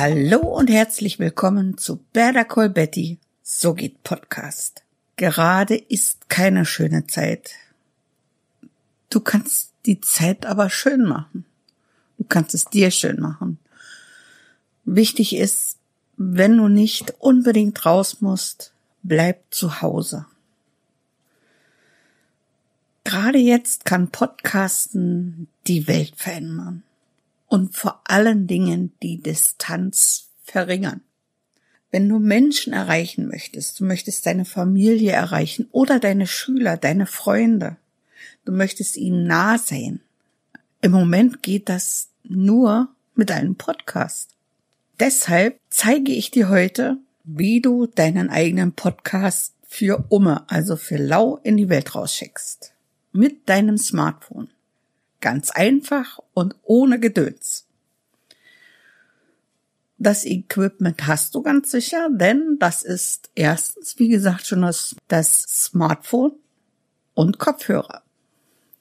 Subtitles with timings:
[0.00, 4.84] Hallo und herzlich willkommen zu Berda Call Betty, so geht Podcast.
[5.16, 7.50] Gerade ist keine schöne Zeit.
[9.10, 11.46] Du kannst die Zeit aber schön machen.
[12.16, 13.58] Du kannst es dir schön machen.
[14.84, 15.78] Wichtig ist,
[16.16, 18.72] wenn du nicht unbedingt raus musst,
[19.02, 20.26] bleib zu Hause.
[23.02, 26.84] Gerade jetzt kann Podcasten die Welt verändern
[27.48, 31.00] und vor allen Dingen die Distanz verringern.
[31.90, 37.76] Wenn du Menschen erreichen möchtest, du möchtest deine Familie erreichen oder deine Schüler, deine Freunde,
[38.44, 40.00] du möchtest ihnen nah sein.
[40.82, 44.30] Im Moment geht das nur mit einem Podcast.
[45.00, 51.38] Deshalb zeige ich dir heute, wie du deinen eigenen Podcast für Umme, also für Lau
[51.42, 52.72] in die Welt rausschickst.
[53.12, 54.50] Mit deinem Smartphone.
[55.20, 57.66] Ganz einfach und ohne Gedöns.
[60.00, 65.42] Das Equipment hast du ganz sicher, denn das ist erstens, wie gesagt, schon das, das
[65.42, 66.32] Smartphone
[67.14, 68.02] und Kopfhörer.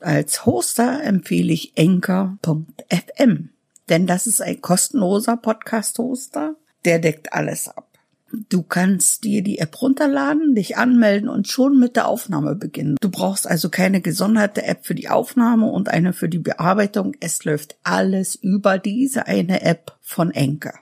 [0.00, 3.50] Als Hoster empfehle ich Anchor.fm,
[3.88, 7.93] denn das ist ein kostenloser Podcast-Hoster, der deckt alles ab.
[8.48, 12.96] Du kannst dir die App runterladen, dich anmelden und schon mit der Aufnahme beginnen.
[13.00, 17.16] Du brauchst also keine gesonderte App für die Aufnahme und eine für die Bearbeitung.
[17.20, 20.74] Es läuft alles über diese eine App von Enker.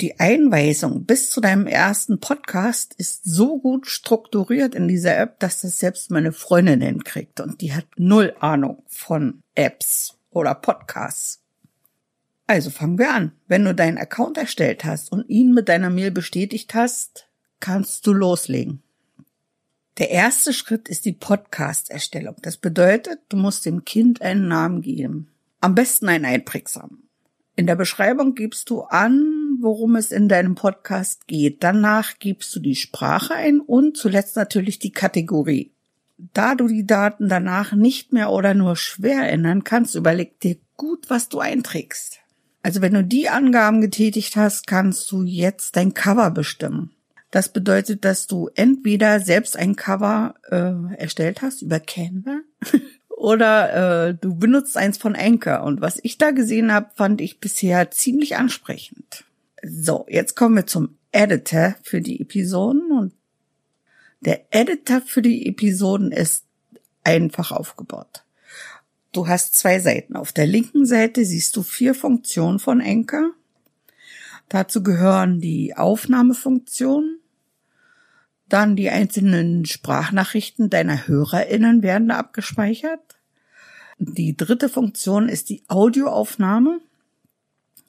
[0.00, 5.60] Die Einweisung bis zu deinem ersten Podcast ist so gut strukturiert in dieser App, dass
[5.60, 11.43] das selbst meine Freundin hinkriegt und die hat null Ahnung von Apps oder Podcasts.
[12.46, 13.32] Also fangen wir an.
[13.48, 17.28] Wenn du deinen Account erstellt hast und ihn mit deiner Mail bestätigt hast,
[17.60, 18.82] kannst du loslegen.
[19.98, 22.36] Der erste Schritt ist die Podcast-Erstellung.
[22.42, 25.28] Das bedeutet, du musst dem Kind einen Namen geben.
[25.60, 27.08] Am besten einen einprägsamen.
[27.56, 31.62] In der Beschreibung gibst du an, worum es in deinem Podcast geht.
[31.62, 35.72] Danach gibst du die Sprache ein und zuletzt natürlich die Kategorie.
[36.16, 41.08] Da du die Daten danach nicht mehr oder nur schwer ändern kannst, überleg dir gut,
[41.08, 42.23] was du einträgst.
[42.64, 46.92] Also wenn du die Angaben getätigt hast, kannst du jetzt dein Cover bestimmen.
[47.30, 52.40] Das bedeutet, dass du entweder selbst ein Cover äh, erstellt hast über Canva
[53.08, 55.62] oder äh, du benutzt eins von Anchor.
[55.62, 59.24] Und was ich da gesehen habe, fand ich bisher ziemlich ansprechend.
[59.62, 63.12] So, jetzt kommen wir zum Editor für die Episoden und
[64.20, 66.46] der Editor für die Episoden ist
[67.02, 68.23] einfach aufgebaut.
[69.14, 70.16] Du hast zwei Seiten.
[70.16, 73.30] Auf der linken Seite siehst du vier Funktionen von Anchor.
[74.48, 77.18] Dazu gehören die Aufnahmefunktion,
[78.48, 83.16] dann die einzelnen Sprachnachrichten deiner HörerInnen werden da abgespeichert.
[83.98, 86.80] Die dritte Funktion ist die Audioaufnahme.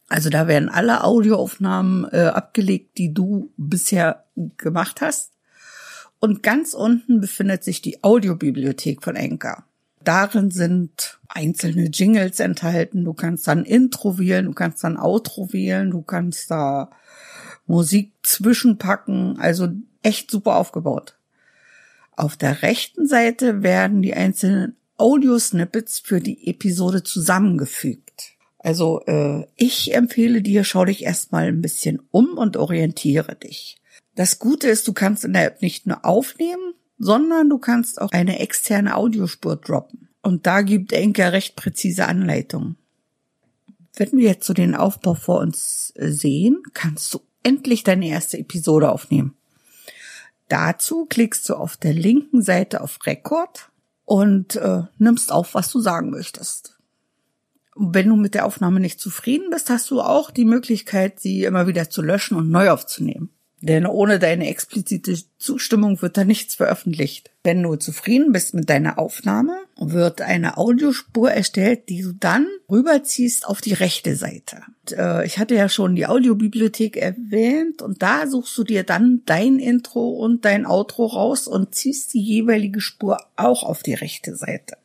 [0.08, 4.26] Also da werden alle Audioaufnahmen äh, abgelegt, die du bisher
[4.58, 5.32] gemacht hast.
[6.20, 9.66] Und ganz unten befindet sich die Audiobibliothek von Anchor.
[10.06, 13.04] Darin sind einzelne Jingles enthalten.
[13.04, 16.90] Du kannst dann Intro wählen, du kannst dann Outro wählen, du kannst da
[17.68, 19.40] Musik zwischenpacken.
[19.40, 19.70] Also
[20.02, 21.18] echt super aufgebaut.
[22.16, 28.36] Auf der rechten Seite werden die einzelnen Audio-Snippets für die Episode zusammengefügt.
[28.60, 33.78] Also äh, ich empfehle dir, schau dich erstmal ein bisschen um und orientiere dich.
[34.16, 38.12] Das Gute ist, du kannst in der App nicht nur aufnehmen, sondern du kannst auch
[38.12, 40.10] eine externe Audiospur droppen.
[40.22, 42.78] Und da gibt Enker recht präzise Anleitungen.
[43.96, 48.38] Wenn wir jetzt so den Aufbau vor uns äh, sehen, kannst du endlich deine erste
[48.38, 49.36] Episode aufnehmen.
[50.50, 53.70] Dazu klickst du auf der linken Seite auf Rekord
[54.04, 56.78] und äh, nimmst auf, was du sagen möchtest.
[57.78, 61.68] wenn du mit der Aufnahme nicht zufrieden bist, hast du auch die Möglichkeit, sie immer
[61.68, 63.35] wieder zu löschen und neu aufzunehmen.
[63.68, 67.32] Denn ohne deine explizite Zustimmung wird da nichts veröffentlicht.
[67.44, 73.48] Wenn du zufrieden bist mit deiner Aufnahme, wird eine Audiospur erstellt, die du dann rüberziehst
[73.48, 74.58] auf die rechte Seite.
[74.82, 79.24] Und, äh, ich hatte ja schon die Audiobibliothek erwähnt und da suchst du dir dann
[79.26, 84.36] dein Intro und dein Outro raus und ziehst die jeweilige Spur auch auf die rechte
[84.36, 84.78] Seite.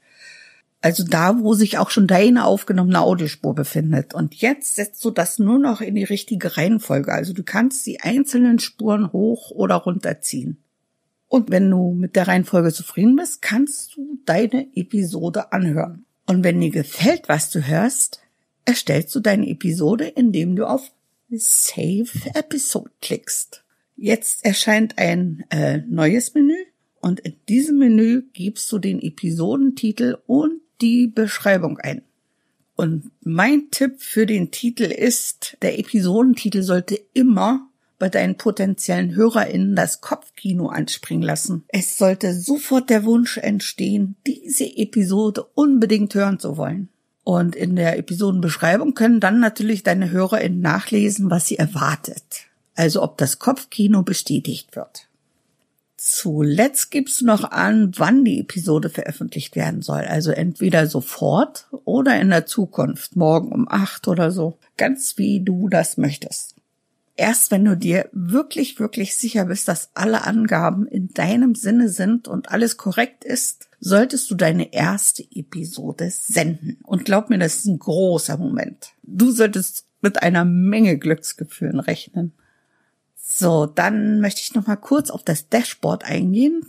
[0.83, 4.15] Also da, wo sich auch schon deine aufgenommene Audiospur befindet.
[4.15, 7.13] Und jetzt setzt du das nur noch in die richtige Reihenfolge.
[7.13, 10.59] Also du kannst die einzelnen Spuren hoch oder runterziehen.
[11.29, 16.05] Und wenn du mit der Reihenfolge zufrieden bist, kannst du deine Episode anhören.
[16.27, 18.21] Und wenn dir gefällt, was du hörst,
[18.65, 20.91] erstellst du deine Episode, indem du auf
[21.31, 23.65] Save Episode klickst.
[23.97, 26.57] Jetzt erscheint ein äh, neues Menü
[27.01, 32.03] und in diesem Menü gibst du den Episodentitel und die Beschreibung ein.
[32.77, 37.69] Und mein Tipp für den Titel ist, der Episodentitel sollte immer
[37.99, 41.65] bei deinen potenziellen HörerInnen das Kopfkino anspringen lassen.
[41.69, 46.89] Es sollte sofort der Wunsch entstehen, diese Episode unbedingt hören zu wollen.
[47.23, 52.47] Und in der Episodenbeschreibung können dann natürlich deine HörerInnen nachlesen, was sie erwartet.
[52.75, 55.10] Also ob das Kopfkino bestätigt wird.
[56.03, 60.01] Zuletzt gibst du noch an, wann die Episode veröffentlicht werden soll.
[60.01, 64.57] Also entweder sofort oder in der Zukunft, morgen um acht oder so.
[64.79, 66.55] Ganz wie du das möchtest.
[67.17, 72.29] Erst wenn du dir wirklich, wirklich sicher bist, dass alle Angaben in deinem Sinne sind
[72.29, 76.79] und alles korrekt ist, solltest du deine erste Episode senden.
[76.83, 78.93] Und glaub mir, das ist ein großer Moment.
[79.03, 82.33] Du solltest mit einer Menge Glücksgefühlen rechnen.
[83.33, 86.67] So, dann möchte ich noch mal kurz auf das Dashboard eingehen,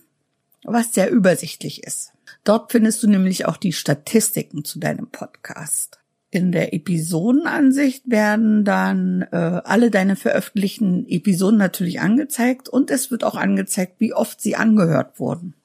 [0.63, 2.13] was sehr übersichtlich ist.
[2.43, 5.99] Dort findest du nämlich auch die Statistiken zu deinem Podcast.
[6.29, 13.23] In der Episodenansicht werden dann äh, alle deine veröffentlichten Episoden natürlich angezeigt und es wird
[13.23, 15.55] auch angezeigt, wie oft sie angehört wurden.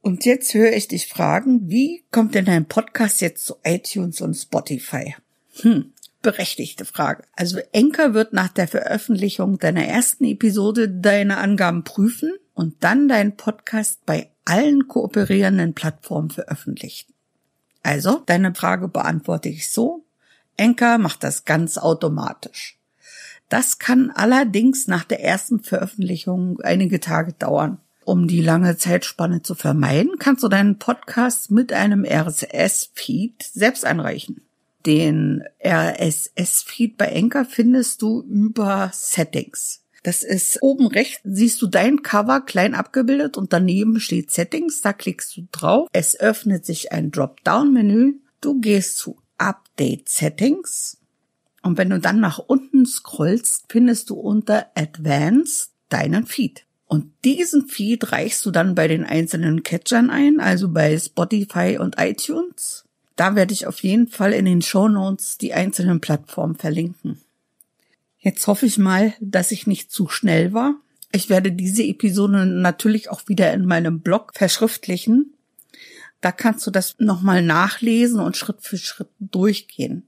[0.00, 4.34] Und jetzt höre ich dich fragen, wie kommt denn dein Podcast jetzt zu iTunes und
[4.34, 5.14] Spotify?
[5.60, 5.91] Hm,
[6.22, 7.24] berechtigte Frage.
[7.34, 13.36] Also Enker wird nach der Veröffentlichung deiner ersten Episode deine Angaben prüfen und dann deinen
[13.36, 17.12] Podcast bei allen kooperierenden Plattformen veröffentlichen.
[17.82, 20.04] Also, deine Frage beantworte ich so.
[20.56, 22.78] Enker macht das ganz automatisch.
[23.48, 27.78] Das kann allerdings nach der ersten Veröffentlichung einige Tage dauern.
[28.04, 34.40] Um die lange Zeitspanne zu vermeiden, kannst du deinen Podcast mit einem RSS-Feed selbst einreichen.
[34.86, 39.82] Den RSS-Feed bei Enker findest du über Settings.
[40.02, 44.80] Das ist oben rechts, siehst du dein Cover klein abgebildet und daneben steht Settings.
[44.80, 45.88] Da klickst du drauf.
[45.92, 48.14] Es öffnet sich ein Dropdown-Menü.
[48.40, 50.98] Du gehst zu Update Settings.
[51.62, 56.66] Und wenn du dann nach unten scrollst, findest du unter Advanced deinen Feed.
[56.86, 61.94] Und diesen Feed reichst du dann bei den einzelnen Catchern ein, also bei Spotify und
[61.98, 62.81] iTunes.
[63.16, 67.20] Da werde ich auf jeden Fall in den Show Notes die einzelnen Plattformen verlinken.
[68.18, 70.76] Jetzt hoffe ich mal, dass ich nicht zu schnell war.
[71.10, 75.34] Ich werde diese Episode natürlich auch wieder in meinem Blog verschriftlichen.
[76.20, 80.06] Da kannst du das nochmal nachlesen und Schritt für Schritt durchgehen.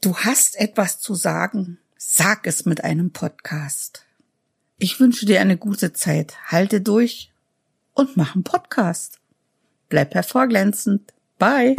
[0.00, 1.78] Du hast etwas zu sagen.
[1.96, 4.06] Sag es mit einem Podcast.
[4.78, 6.34] Ich wünsche dir eine gute Zeit.
[6.46, 7.30] Halte durch
[7.92, 9.18] und mach einen Podcast.
[9.90, 11.12] Bleib hervorglänzend.
[11.38, 11.76] Bye.